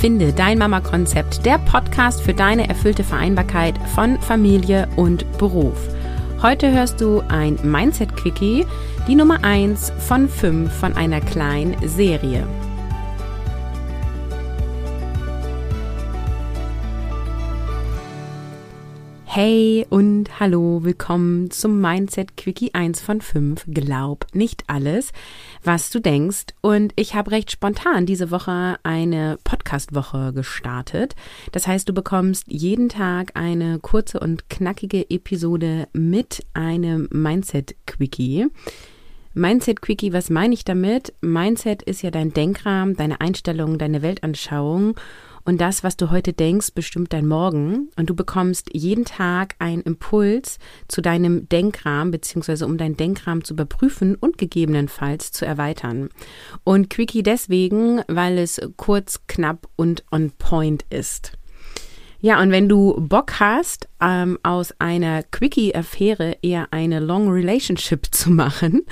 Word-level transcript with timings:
Finde 0.00 0.32
dein 0.32 0.56
Mama-Konzept, 0.56 1.44
der 1.44 1.58
Podcast 1.58 2.22
für 2.22 2.32
deine 2.32 2.70
erfüllte 2.70 3.04
Vereinbarkeit 3.04 3.74
von 3.94 4.18
Familie 4.22 4.88
und 4.96 5.30
Beruf. 5.36 5.76
Heute 6.40 6.72
hörst 6.72 7.02
du 7.02 7.22
ein 7.28 7.58
Mindset-Quickie, 7.62 8.64
die 9.06 9.14
Nummer 9.14 9.44
1 9.44 9.92
von 9.98 10.26
5 10.26 10.72
von 10.72 10.96
einer 10.96 11.20
kleinen 11.20 11.76
Serie. 11.86 12.46
Hey 19.32 19.86
und 19.90 20.40
hallo, 20.40 20.80
willkommen 20.82 21.52
zum 21.52 21.80
Mindset 21.80 22.36
Quickie 22.36 22.74
1 22.74 23.00
von 23.00 23.20
5. 23.20 23.66
Glaub 23.68 24.26
nicht 24.32 24.64
alles, 24.66 25.12
was 25.62 25.90
du 25.90 26.00
denkst. 26.00 26.46
Und 26.62 26.92
ich 26.96 27.14
habe 27.14 27.30
recht 27.30 27.52
spontan 27.52 28.06
diese 28.06 28.32
Woche 28.32 28.80
eine 28.82 29.38
Podcast-Woche 29.44 30.32
gestartet. 30.32 31.14
Das 31.52 31.68
heißt, 31.68 31.88
du 31.88 31.92
bekommst 31.92 32.46
jeden 32.48 32.88
Tag 32.88 33.30
eine 33.34 33.78
kurze 33.78 34.18
und 34.18 34.50
knackige 34.50 35.08
Episode 35.08 35.86
mit 35.92 36.44
einem 36.52 37.08
Mindset 37.12 37.76
Quickie. 37.86 38.48
Mindset 39.32 39.80
Quickie, 39.80 40.12
was 40.12 40.28
meine 40.28 40.54
ich 40.54 40.64
damit? 40.64 41.12
Mindset 41.20 41.84
ist 41.84 42.02
ja 42.02 42.10
dein 42.10 42.32
Denkrahmen, 42.32 42.96
deine 42.96 43.20
Einstellung, 43.20 43.78
deine 43.78 44.02
Weltanschauung. 44.02 44.96
Und 45.44 45.60
das, 45.60 45.84
was 45.84 45.96
du 45.96 46.10
heute 46.10 46.32
denkst, 46.32 46.74
bestimmt 46.74 47.12
dein 47.12 47.26
Morgen. 47.26 47.90
Und 47.96 48.10
du 48.10 48.14
bekommst 48.14 48.70
jeden 48.72 49.04
Tag 49.04 49.54
einen 49.58 49.82
Impuls 49.82 50.58
zu 50.88 51.00
deinem 51.00 51.48
Denkrahmen, 51.48 52.10
beziehungsweise 52.10 52.66
um 52.66 52.78
deinen 52.78 52.96
Denkrahmen 52.96 53.44
zu 53.44 53.54
überprüfen 53.54 54.14
und 54.14 54.38
gegebenenfalls 54.38 55.32
zu 55.32 55.44
erweitern. 55.44 56.08
Und 56.64 56.90
Quickie 56.90 57.22
deswegen, 57.22 58.02
weil 58.08 58.38
es 58.38 58.60
kurz, 58.76 59.20
knapp 59.26 59.68
und 59.76 60.04
on 60.10 60.30
point 60.32 60.84
ist. 60.90 61.32
Ja, 62.20 62.40
und 62.40 62.50
wenn 62.50 62.68
du 62.68 62.96
Bock 63.00 63.40
hast, 63.40 63.89
ähm, 64.00 64.38
aus 64.42 64.74
einer 64.78 65.22
Quickie-Affäre 65.22 66.38
eher 66.42 66.68
eine 66.72 67.00
Long 67.00 67.28
Relationship 67.30 68.06
zu 68.10 68.30
machen, 68.30 68.82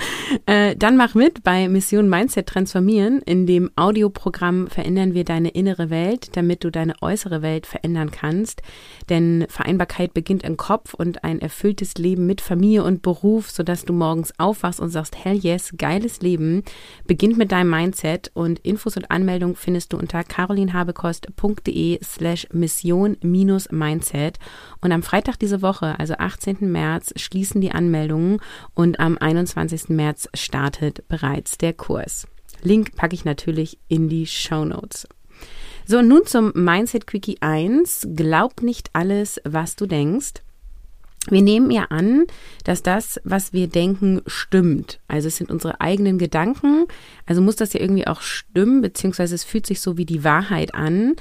äh, 0.45 0.75
dann 0.75 0.97
mach 0.97 1.15
mit 1.15 1.43
bei 1.43 1.67
Mission 1.67 2.09
Mindset 2.09 2.47
Transformieren. 2.47 3.21
In 3.23 3.45
dem 3.45 3.71
Audioprogramm 3.75 4.67
verändern 4.67 5.13
wir 5.13 5.23
deine 5.23 5.49
innere 5.49 5.89
Welt, 5.89 6.35
damit 6.35 6.63
du 6.63 6.71
deine 6.71 6.95
äußere 7.01 7.41
Welt 7.41 7.65
verändern 7.65 8.11
kannst. 8.11 8.61
Denn 9.09 9.45
Vereinbarkeit 9.49 10.13
beginnt 10.13 10.43
im 10.43 10.57
Kopf 10.57 10.93
und 10.93 11.23
ein 11.23 11.39
erfülltes 11.39 11.95
Leben 11.95 12.25
mit 12.25 12.41
Familie 12.41 12.83
und 12.83 13.01
Beruf, 13.01 13.49
sodass 13.51 13.85
du 13.85 13.93
morgens 13.93 14.33
aufwachst 14.39 14.79
und 14.79 14.89
sagst, 14.89 15.23
hell 15.23 15.35
yes, 15.35 15.73
geiles 15.77 16.21
Leben, 16.21 16.63
beginnt 17.07 17.37
mit 17.37 17.51
deinem 17.51 17.69
Mindset 17.69 18.31
und 18.33 18.59
Infos 18.59 18.97
und 18.97 19.09
Anmeldung 19.11 19.55
findest 19.55 19.93
du 19.93 19.97
unter 19.97 20.23
carolinhabekost.de 20.23 21.99
slash 22.03 22.47
mission 22.51 23.17
Mindset. 23.21 24.37
Und 24.81 24.91
am 24.91 24.98
Freitag 25.03 25.37
diese 25.37 25.61
Woche, 25.61 25.99
also 25.99 26.15
18. 26.17 26.71
März, 26.71 27.13
schließen 27.15 27.61
die 27.61 27.71
Anmeldungen 27.71 28.39
und 28.73 28.99
am 28.99 29.17
21. 29.17 29.89
März 29.89 30.29
startet 30.33 31.07
bereits 31.07 31.57
der 31.57 31.73
Kurs. 31.73 32.27
Link 32.61 32.95
packe 32.95 33.15
ich 33.15 33.25
natürlich 33.25 33.79
in 33.87 34.09
die 34.09 34.27
Show 34.27 34.65
Notes. 34.65 35.07
So, 35.85 36.01
nun 36.01 36.25
zum 36.25 36.51
Mindset 36.53 37.07
Quickie 37.07 37.37
1. 37.41 38.09
Glaub 38.15 38.61
nicht 38.61 38.89
alles, 38.93 39.41
was 39.43 39.75
du 39.75 39.85
denkst. 39.85 40.43
Wir 41.27 41.41
nehmen 41.41 41.69
ja 41.69 41.83
an, 41.89 42.25
dass 42.63 42.81
das, 42.81 43.19
was 43.23 43.51
wir 43.51 43.67
denken, 43.67 44.21
stimmt. 44.25 44.99
Also 45.07 45.27
es 45.27 45.35
sind 45.35 45.51
unsere 45.51 45.81
eigenen 45.81 46.17
Gedanken. 46.17 46.85
Also 47.25 47.41
muss 47.41 47.57
das 47.57 47.73
ja 47.73 47.81
irgendwie 47.81 48.07
auch 48.07 48.21
stimmen, 48.21 48.81
beziehungsweise 48.81 49.35
es 49.35 49.43
fühlt 49.43 49.67
sich 49.67 49.81
so 49.81 49.97
wie 49.97 50.05
die 50.05 50.23
Wahrheit 50.23 50.73
an. 50.73 51.15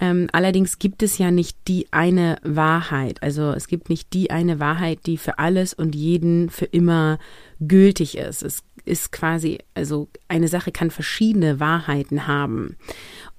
Ähm, 0.00 0.28
allerdings 0.32 0.78
gibt 0.78 1.02
es 1.02 1.18
ja 1.18 1.30
nicht 1.30 1.58
die 1.68 1.86
eine 1.92 2.38
Wahrheit. 2.42 3.22
Also 3.22 3.52
es 3.52 3.68
gibt 3.68 3.90
nicht 3.90 4.14
die 4.14 4.30
eine 4.30 4.58
Wahrheit, 4.58 5.00
die 5.06 5.18
für 5.18 5.38
alles 5.38 5.74
und 5.74 5.94
jeden 5.94 6.48
für 6.48 6.66
immer 6.66 7.18
gültig 7.60 8.16
ist. 8.16 8.42
Es 8.42 8.64
ist 8.84 9.12
quasi, 9.12 9.58
also 9.74 10.08
eine 10.28 10.48
Sache 10.48 10.72
kann 10.72 10.90
verschiedene 10.90 11.60
Wahrheiten 11.60 12.26
haben. 12.26 12.76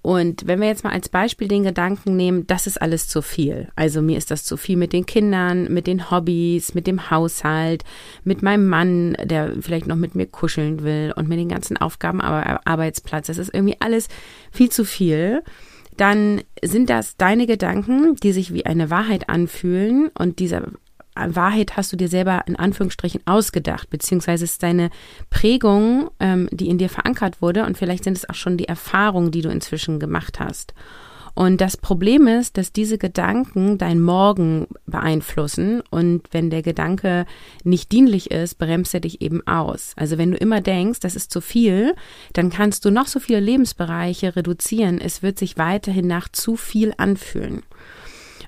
Und 0.03 0.47
wenn 0.47 0.59
wir 0.59 0.68
jetzt 0.68 0.84
mal 0.84 0.91
als 0.91 1.08
Beispiel 1.08 1.47
den 1.47 1.64
Gedanken 1.64 2.18
nehmen, 2.18 2.46
das 2.46 2.68
ist 2.68 2.80
alles 2.80 3.08
zu 3.08 3.22
viel. 3.22 3.69
Also 3.78 4.02
mir 4.02 4.18
ist 4.18 4.31
das 4.31 4.44
zu 4.44 4.58
viel 4.58 4.75
mit 4.75 4.91
den 4.91 5.06
Kindern, 5.06 5.72
mit 5.74 5.88
den 5.88 6.12
Hobbys, 6.12 6.75
mit 6.75 6.88
dem 6.88 7.09
Haushalt, 7.09 7.86
mit 8.25 8.41
meinem 8.41 8.68
Mann, 8.68 9.16
der 9.24 9.53
vielleicht 9.62 9.88
noch 9.88 9.96
mit 9.96 10.14
mir 10.14 10.25
kuscheln 10.25 10.84
will 10.84 11.14
und 11.16 11.30
mit 11.30 11.40
den 11.40 11.47
ganzen 11.47 11.78
Aufgaben 11.78 12.19
am 12.19 12.59
Arbeitsplatz. 12.66 13.28
Das 13.28 13.38
ist 13.38 13.53
irgendwie 13.53 13.78
alles 13.80 14.09
viel 14.52 14.69
zu 14.69 14.84
viel. 14.84 15.41
Dann 15.96 16.41
sind 16.62 16.90
das 16.90 17.16
deine 17.16 17.47
Gedanken, 17.47 18.18
die 18.18 18.34
sich 18.34 18.53
wie 18.53 18.66
eine 18.66 18.90
Wahrheit 18.90 19.30
anfühlen 19.30 20.09
und 20.20 20.40
dieser 20.40 20.64
Wahrheit 21.16 21.78
hast 21.78 21.91
du 21.91 21.96
dir 21.96 22.07
selber 22.07 22.44
in 22.47 22.56
Anführungsstrichen 22.56 23.22
ausgedacht, 23.25 23.90
beziehungsweise 23.90 24.44
ist 24.44 24.63
deine 24.63 24.90
Prägung, 25.29 26.09
ähm, 26.19 26.50
die 26.51 26.69
in 26.69 26.78
dir 26.78 26.90
verankert 26.90 27.41
wurde 27.41 27.66
und 27.66 27.78
vielleicht 27.78 28.03
sind 28.03 28.18
es 28.18 28.29
auch 28.29 28.35
schon 28.35 28.57
die 28.57 28.68
Erfahrungen, 28.68 29.31
die 29.31 29.41
du 29.41 29.50
inzwischen 29.50 30.00
gemacht 30.00 30.40
hast. 30.40 30.73
Und 31.35 31.62
das 31.62 31.78
Problem 31.78 32.28
ist, 32.28 32.57
dass 32.57 32.73
diese 32.73 33.00
Gedanken 33.00 33.79
dein 33.79 34.00
Morgen 34.00 34.68
beeinflussen 34.85 35.81
und 35.90 36.22
wenn 36.31 36.52
der 36.52 36.62
Gedanke 36.62 37.25
nicht 37.63 37.91
dienlich 37.91 38.29
ist, 38.29 38.59
bremst 38.59 38.94
er 38.94 39.00
dich 39.00 39.22
eben 39.22 39.46
aus. 39.47 39.94
Also 39.96 40.19
wenn 40.19 40.31
du 40.31 40.38
immer 40.38 40.62
denkst, 40.62 41.00
das 41.00 41.16
ist 41.16 41.31
zu 41.31 41.41
viel, 41.41 41.96
dann 42.34 42.52
kannst 42.52 42.85
du 42.85 42.91
noch 42.91 43.07
so 43.07 43.19
viele 43.19 43.40
Lebensbereiche 43.40 44.35
reduzieren. 44.35 45.02
Es 45.02 45.23
wird 45.23 45.40
sich 45.40 45.57
weiterhin 45.57 46.06
nach 46.06 46.29
zu 46.29 46.56
viel 46.56 46.94
anfühlen. 46.97 47.63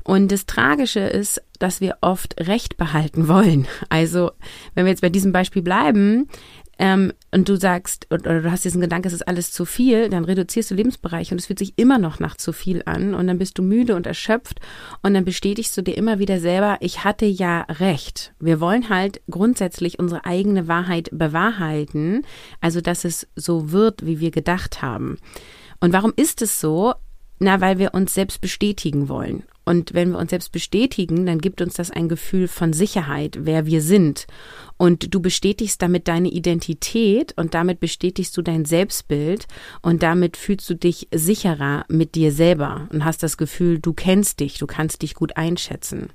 Und 0.06 0.32
das 0.32 0.46
Tragische 0.46 1.02
ist, 1.02 1.42
dass 1.60 1.82
wir 1.82 1.98
oft 2.02 2.40
Recht 2.40 2.78
behalten 2.78 3.28
wollen. 3.28 3.68
Also, 3.90 4.32
wenn 4.76 4.86
wir 4.86 4.92
jetzt 4.92 5.02
bei 5.02 5.10
diesem 5.10 5.32
Beispiel 5.32 5.64
bleiben, 5.64 6.30
ähm, 6.78 7.14
und 7.32 7.48
du 7.48 7.56
sagst, 7.56 8.08
oder 8.12 8.42
du 8.42 8.52
hast 8.52 8.66
diesen 8.66 8.82
Gedanken, 8.82 9.08
es 9.08 9.14
ist 9.14 9.28
alles 9.28 9.52
zu 9.52 9.66
viel, 9.66 10.10
dann 10.10 10.26
reduzierst 10.26 10.70
du 10.70 10.76
Lebensbereiche 10.76 11.34
und 11.34 11.40
es 11.40 11.46
fühlt 11.46 11.60
sich 11.60 11.74
immer 11.78 11.98
noch 11.98 12.20
nach 12.20 12.36
zu 12.36 12.52
viel 12.52 12.84
an 12.86 13.14
und 13.14 13.28
dann 13.28 13.38
bist 13.38 13.58
du 13.58 13.64
müde 13.64 13.96
und 13.96 14.06
erschöpft 14.06 14.60
und 15.02 15.14
dann 15.14 15.26
bestätigst 15.26 15.76
du 15.78 15.82
dir 15.82 15.98
immer 15.98 16.20
wieder 16.20 16.40
selber, 16.40 16.78
ich 16.82 17.04
hatte 17.04 17.26
ja 17.26 17.62
recht. 17.62 18.34
Wir 18.40 18.60
wollen 18.60 18.90
halt 18.90 19.22
grundsätzlich 19.30 20.00
unsere 20.00 20.26
eigene 20.26 20.68
Wahrheit 20.68 21.10
bewahrheiten, 21.14 22.24
also 22.60 22.82
dass 22.82 23.06
es 23.06 23.28
so 23.36 23.72
wird, 23.72 24.06
wie 24.06 24.20
wir 24.20 24.32
gedacht 24.32 24.82
haben. 24.82 25.18
Und 25.80 25.94
warum 25.94 26.14
ist 26.16 26.42
es 26.42 26.60
so? 26.60 26.94
Na, 27.40 27.62
weil 27.62 27.80
wir 27.80 27.94
uns 27.94 28.14
selbst 28.14 28.42
bestätigen 28.42 29.08
wollen. 29.08 29.44
Und 29.66 29.94
wenn 29.96 30.12
wir 30.12 30.20
uns 30.20 30.30
selbst 30.30 30.52
bestätigen, 30.52 31.26
dann 31.26 31.40
gibt 31.40 31.60
uns 31.60 31.74
das 31.74 31.90
ein 31.90 32.08
Gefühl 32.08 32.48
von 32.48 32.72
Sicherheit, 32.72 33.40
wer 33.42 33.66
wir 33.66 33.82
sind. 33.82 34.28
Und 34.78 35.14
du 35.14 35.20
bestätigst 35.20 35.82
damit 35.82 36.08
deine 36.08 36.30
Identität 36.30 37.34
und 37.36 37.54
damit 37.54 37.80
bestätigst 37.80 38.38
du 38.38 38.42
dein 38.42 38.66
Selbstbild 38.66 39.48
und 39.82 40.04
damit 40.04 40.38
fühlst 40.38 40.70
du 40.70 40.76
dich 40.76 41.08
sicherer 41.14 41.86
mit 41.88 42.16
dir 42.16 42.32
selber 42.32 42.88
und 42.92 43.04
hast 43.04 43.24
das 43.24 43.38
Gefühl, 43.38 43.80
du 43.80 43.94
kennst 43.94 44.40
dich, 44.40 44.60
du 44.60 44.68
kannst 44.68 45.02
dich 45.02 45.16
gut 45.16 45.36
einschätzen. 45.36 46.10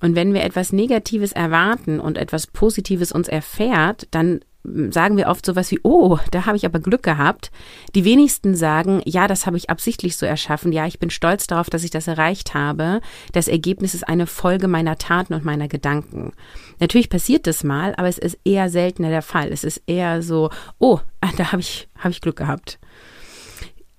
Und 0.00 0.14
wenn 0.14 0.32
wir 0.32 0.44
etwas 0.44 0.72
Negatives 0.72 1.32
erwarten 1.32 1.98
und 1.98 2.18
etwas 2.18 2.46
Positives 2.46 3.10
uns 3.10 3.26
erfährt, 3.26 4.06
dann 4.12 4.40
sagen 4.64 5.16
wir 5.16 5.28
oft 5.28 5.46
sowas 5.46 5.70
wie, 5.70 5.80
oh, 5.82 6.18
da 6.30 6.46
habe 6.46 6.56
ich 6.56 6.66
aber 6.66 6.80
Glück 6.80 7.02
gehabt. 7.02 7.50
Die 7.94 8.04
wenigsten 8.04 8.54
sagen, 8.54 9.00
ja, 9.04 9.26
das 9.28 9.46
habe 9.46 9.56
ich 9.56 9.70
absichtlich 9.70 10.16
so 10.16 10.26
erschaffen. 10.26 10.72
Ja, 10.72 10.86
ich 10.86 10.98
bin 10.98 11.10
stolz 11.10 11.46
darauf, 11.46 11.70
dass 11.70 11.84
ich 11.84 11.90
das 11.90 12.08
erreicht 12.08 12.54
habe. 12.54 13.00
Das 13.32 13.48
Ergebnis 13.48 13.94
ist 13.94 14.06
eine 14.06 14.26
Folge 14.26 14.68
meiner 14.68 14.98
Taten 14.98 15.34
und 15.34 15.44
meiner 15.44 15.68
Gedanken. 15.68 16.32
Natürlich 16.80 17.08
passiert 17.08 17.46
das 17.46 17.64
mal, 17.64 17.94
aber 17.96 18.08
es 18.08 18.18
ist 18.18 18.38
eher 18.44 18.68
seltener 18.68 19.10
der 19.10 19.22
Fall. 19.22 19.48
Es 19.52 19.64
ist 19.64 19.82
eher 19.86 20.22
so, 20.22 20.50
oh, 20.78 21.00
da 21.36 21.52
habe 21.52 21.60
ich, 21.60 21.88
habe 21.98 22.10
ich 22.10 22.20
Glück 22.20 22.36
gehabt. 22.36 22.78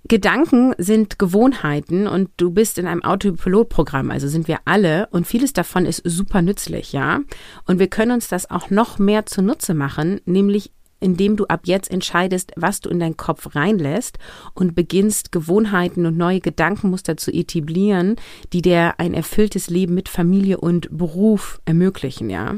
Gedanken 0.07 0.73
sind 0.77 1.19
Gewohnheiten 1.19 2.07
und 2.07 2.29
du 2.37 2.51
bist 2.51 2.79
in 2.79 2.87
einem 2.87 3.03
Autopilotprogramm, 3.03 4.11
also 4.11 4.27
sind 4.27 4.47
wir 4.47 4.59
alle 4.65 5.07
und 5.11 5.27
vieles 5.27 5.53
davon 5.53 5.85
ist 5.85 6.01
super 6.05 6.41
nützlich, 6.41 6.93
ja. 6.93 7.19
Und 7.65 7.79
wir 7.79 7.87
können 7.87 8.13
uns 8.13 8.27
das 8.27 8.49
auch 8.49 8.69
noch 8.69 8.97
mehr 8.97 9.25
zunutze 9.25 9.73
machen, 9.73 10.21
nämlich 10.25 10.71
indem 10.99 11.37
du 11.37 11.45
ab 11.45 11.61
jetzt 11.65 11.91
entscheidest, 11.91 12.51
was 12.55 12.81
du 12.81 12.89
in 12.89 12.99
deinen 12.99 13.17
Kopf 13.17 13.55
reinlässt 13.55 14.19
und 14.53 14.75
beginnst 14.75 15.31
Gewohnheiten 15.31 16.05
und 16.05 16.17
neue 16.17 16.41
Gedankenmuster 16.41 17.17
zu 17.17 17.31
etablieren, 17.31 18.15
die 18.51 18.61
dir 18.61 18.95
ein 18.97 19.13
erfülltes 19.13 19.69
Leben 19.69 19.93
mit 19.93 20.09
Familie 20.09 20.59
und 20.59 20.89
Beruf 20.91 21.61
ermöglichen, 21.65 22.29
ja. 22.29 22.55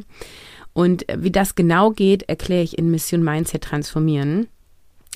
Und 0.74 1.06
wie 1.16 1.32
das 1.32 1.56
genau 1.56 1.92
geht, 1.92 2.24
erkläre 2.24 2.64
ich 2.64 2.78
in 2.78 2.92
Mission 2.92 3.24
Mindset 3.24 3.64
transformieren. 3.64 4.48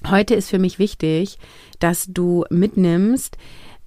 Heute 0.10 0.36
ist 0.36 0.50
für 0.50 0.60
mich 0.60 0.80
wichtig, 0.80 1.38
dass 1.80 2.06
du 2.08 2.46
mitnimmst, 2.50 3.38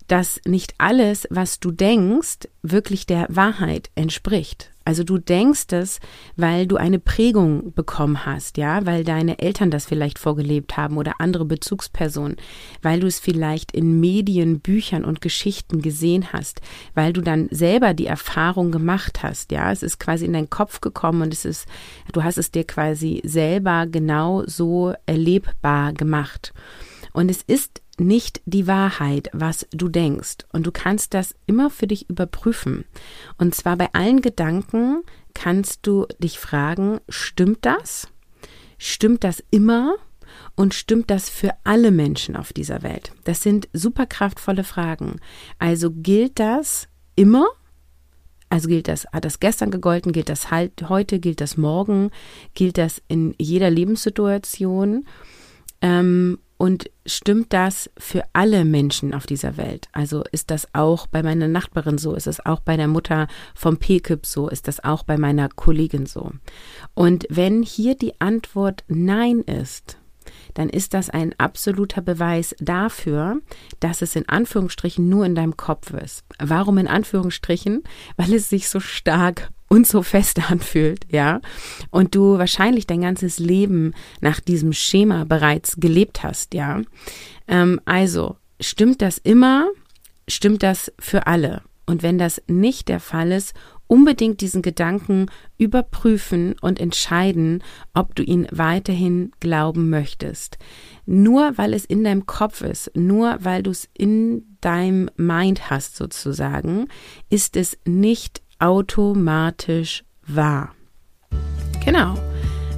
dass 0.08 0.40
nicht 0.44 0.74
alles, 0.78 1.26
was 1.30 1.60
du 1.60 1.70
denkst, 1.70 2.48
wirklich 2.62 3.06
der 3.06 3.26
Wahrheit 3.28 3.90
entspricht. 3.94 4.70
Also 4.88 5.04
du 5.04 5.18
denkst 5.18 5.66
es, 5.72 6.00
weil 6.36 6.66
du 6.66 6.76
eine 6.76 6.98
Prägung 6.98 7.74
bekommen 7.74 8.24
hast, 8.24 8.56
ja, 8.56 8.86
weil 8.86 9.04
deine 9.04 9.38
Eltern 9.38 9.70
das 9.70 9.84
vielleicht 9.84 10.18
vorgelebt 10.18 10.78
haben 10.78 10.96
oder 10.96 11.16
andere 11.18 11.44
Bezugspersonen, 11.44 12.38
weil 12.80 13.00
du 13.00 13.06
es 13.06 13.20
vielleicht 13.20 13.72
in 13.72 14.00
Medien, 14.00 14.60
Büchern 14.60 15.04
und 15.04 15.20
Geschichten 15.20 15.82
gesehen 15.82 16.32
hast, 16.32 16.62
weil 16.94 17.12
du 17.12 17.20
dann 17.20 17.48
selber 17.50 17.92
die 17.92 18.06
Erfahrung 18.06 18.72
gemacht 18.72 19.22
hast, 19.22 19.52
ja, 19.52 19.70
es 19.70 19.82
ist 19.82 20.00
quasi 20.00 20.24
in 20.24 20.32
deinen 20.32 20.48
Kopf 20.48 20.80
gekommen 20.80 21.20
und 21.20 21.34
es 21.34 21.44
ist, 21.44 21.66
du 22.14 22.24
hast 22.24 22.38
es 22.38 22.50
dir 22.50 22.64
quasi 22.64 23.20
selber 23.26 23.86
genau 23.86 24.44
so 24.46 24.94
erlebbar 25.04 25.92
gemacht. 25.92 26.54
Und 27.12 27.30
es 27.30 27.42
ist 27.42 27.82
nicht 28.00 28.40
die 28.46 28.66
Wahrheit, 28.66 29.30
was 29.32 29.66
du 29.70 29.88
denkst. 29.88 30.38
Und 30.52 30.66
du 30.66 30.72
kannst 30.72 31.14
das 31.14 31.34
immer 31.46 31.70
für 31.70 31.86
dich 31.86 32.08
überprüfen. 32.08 32.84
Und 33.36 33.54
zwar 33.54 33.76
bei 33.76 33.88
allen 33.92 34.20
Gedanken 34.20 35.02
kannst 35.34 35.86
du 35.86 36.06
dich 36.18 36.38
fragen, 36.38 37.00
stimmt 37.08 37.58
das? 37.62 38.08
Stimmt 38.78 39.24
das 39.24 39.42
immer? 39.50 39.96
Und 40.54 40.74
stimmt 40.74 41.10
das 41.10 41.28
für 41.28 41.52
alle 41.64 41.90
Menschen 41.90 42.36
auf 42.36 42.52
dieser 42.52 42.82
Welt? 42.82 43.12
Das 43.24 43.42
sind 43.42 43.68
super 43.72 44.06
kraftvolle 44.06 44.64
Fragen. 44.64 45.20
Also 45.58 45.90
gilt 45.90 46.38
das 46.38 46.88
immer? 47.16 47.46
Also 48.50 48.68
gilt 48.68 48.88
das, 48.88 49.06
hat 49.12 49.24
das 49.24 49.40
gestern 49.40 49.70
gegolten, 49.70 50.12
gilt 50.12 50.28
das 50.28 50.50
halt 50.50 50.88
heute, 50.88 51.20
gilt 51.20 51.40
das 51.40 51.56
morgen, 51.56 52.10
gilt 52.54 52.78
das 52.78 53.02
in 53.08 53.34
jeder 53.38 53.70
Lebenssituation? 53.70 55.06
Ähm, 55.82 56.38
und 56.58 56.90
stimmt 57.06 57.52
das 57.52 57.88
für 57.96 58.24
alle 58.32 58.64
Menschen 58.64 59.14
auf 59.14 59.26
dieser 59.26 59.56
Welt? 59.56 59.88
Also 59.92 60.24
ist 60.32 60.50
das 60.50 60.74
auch 60.74 61.06
bei 61.06 61.22
meiner 61.22 61.48
Nachbarin 61.48 61.98
so? 61.98 62.14
Ist 62.14 62.26
das 62.26 62.44
auch 62.44 62.60
bei 62.60 62.76
der 62.76 62.88
Mutter 62.88 63.28
vom 63.54 63.78
PKIP 63.78 64.26
so? 64.26 64.48
Ist 64.48 64.66
das 64.66 64.82
auch 64.82 65.04
bei 65.04 65.16
meiner 65.16 65.48
Kollegin 65.48 66.06
so? 66.06 66.32
Und 66.94 67.26
wenn 67.30 67.62
hier 67.62 67.94
die 67.94 68.20
Antwort 68.20 68.84
Nein 68.88 69.40
ist, 69.42 69.98
dann 70.54 70.68
ist 70.68 70.94
das 70.94 71.10
ein 71.10 71.34
absoluter 71.38 72.00
Beweis 72.00 72.54
dafür, 72.60 73.40
dass 73.80 74.02
es 74.02 74.16
in 74.16 74.28
Anführungsstrichen 74.28 75.08
nur 75.08 75.26
in 75.26 75.34
deinem 75.34 75.56
Kopf 75.56 75.92
ist. 75.92 76.24
Warum 76.38 76.78
in 76.78 76.88
Anführungsstrichen? 76.88 77.82
Weil 78.16 78.34
es 78.34 78.48
sich 78.48 78.68
so 78.68 78.80
stark 78.80 79.50
und 79.68 79.86
so 79.86 80.02
fest 80.02 80.40
anfühlt, 80.50 81.06
ja, 81.10 81.40
und 81.90 82.14
du 82.14 82.38
wahrscheinlich 82.38 82.86
dein 82.86 83.02
ganzes 83.02 83.38
Leben 83.38 83.92
nach 84.20 84.40
diesem 84.40 84.72
Schema 84.72 85.24
bereits 85.24 85.76
gelebt 85.78 86.22
hast, 86.22 86.54
ja. 86.54 86.80
Ähm, 87.46 87.80
also, 87.84 88.36
stimmt 88.60 89.02
das 89.02 89.18
immer? 89.18 89.68
Stimmt 90.26 90.62
das 90.62 90.92
für 90.98 91.26
alle? 91.26 91.62
Und 91.86 92.02
wenn 92.02 92.18
das 92.18 92.42
nicht 92.48 92.88
der 92.88 93.00
Fall 93.00 93.32
ist, 93.32 93.54
unbedingt 93.88 94.40
diesen 94.40 94.62
Gedanken 94.62 95.26
überprüfen 95.56 96.54
und 96.60 96.78
entscheiden, 96.78 97.64
ob 97.94 98.14
du 98.14 98.22
ihn 98.22 98.46
weiterhin 98.52 99.32
glauben 99.40 99.90
möchtest. 99.90 100.58
Nur 101.06 101.56
weil 101.56 101.74
es 101.74 101.84
in 101.84 102.04
deinem 102.04 102.26
Kopf 102.26 102.60
ist, 102.60 102.92
nur 102.94 103.38
weil 103.40 103.64
du 103.64 103.70
es 103.70 103.88
in 103.94 104.56
deinem 104.60 105.10
Mind 105.16 105.70
hast 105.70 105.96
sozusagen, 105.96 106.86
ist 107.28 107.56
es 107.56 107.76
nicht 107.84 108.42
automatisch 108.58 110.04
wahr. 110.26 110.74
Genau. 111.84 112.14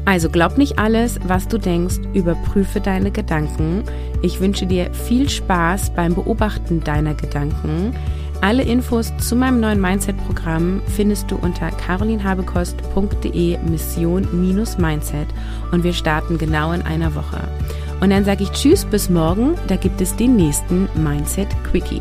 Also 0.04 0.30
glaub 0.30 0.58
nicht 0.58 0.78
alles, 0.78 1.20
was 1.24 1.46
du 1.46 1.58
denkst, 1.58 1.96
überprüfe 2.14 2.80
deine 2.80 3.10
Gedanken. 3.10 3.84
Ich 4.22 4.40
wünsche 4.40 4.66
dir 4.66 4.92
viel 4.92 5.28
Spaß 5.28 5.94
beim 5.94 6.14
Beobachten 6.14 6.80
deiner 6.80 7.14
Gedanken. 7.14 7.94
Alle 8.42 8.62
Infos 8.62 9.12
zu 9.18 9.36
meinem 9.36 9.60
neuen 9.60 9.80
Mindset-Programm 9.80 10.80
findest 10.96 11.30
du 11.30 11.36
unter 11.36 11.70
carolinhabekost.de 11.70 13.58
Mission-Mindset 13.58 15.28
und 15.72 15.84
wir 15.84 15.92
starten 15.92 16.38
genau 16.38 16.72
in 16.72 16.82
einer 16.82 17.14
Woche. 17.14 17.40
Und 18.00 18.10
dann 18.10 18.24
sage 18.24 18.44
ich 18.44 18.50
Tschüss 18.52 18.86
bis 18.86 19.10
morgen, 19.10 19.56
da 19.68 19.76
gibt 19.76 20.00
es 20.00 20.16
den 20.16 20.36
nächsten 20.36 20.88
Mindset 20.94 21.48
Quickie. 21.64 22.00